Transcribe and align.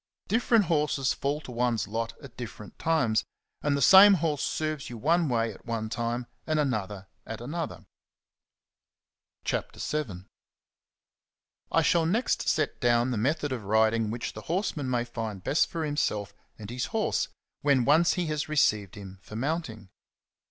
Different 0.27 0.65
horses 0.65 1.13
fall 1.13 1.41
to 1.41 1.51
one's 1.51 1.87
lot 1.87 2.15
at 2.23 2.35
different 2.35 2.79
times, 2.79 3.23
and 3.61 3.77
the 3.77 3.83
same 3.83 4.15
horse 4.15 4.41
serves 4.41 4.89
you 4.89 4.97
one 4.97 5.29
way 5.29 5.53
at 5.53 5.67
one 5.67 5.89
time 5.89 6.25
and 6.47 6.59
another 6.59 7.07
at 7.23 7.39
another. 7.39 7.85
CHAPTER 9.43 9.79
VII. 9.79 10.25
I 11.71 11.83
SHALL 11.83 12.07
next 12.07 12.49
set 12.49 12.79
down 12.81 13.11
the 13.11 13.17
method 13.17 13.51
of 13.51 13.65
riding 13.65 14.09
which 14.09 14.33
the 14.33 14.41
horseman 14.41 14.89
may 14.89 15.05
find 15.05 15.43
best 15.43 15.67
for 15.67 15.85
himself 15.85 16.33
and 16.57 16.71
his 16.71 16.85
horse, 16.85 17.27
when 17.61 17.85
once 17.85 18.13
he 18.13 18.25
has 18.25 18.49
received 18.49 18.95
him 18.95 19.19
for 19.21 19.35
mounting. 19.35 19.89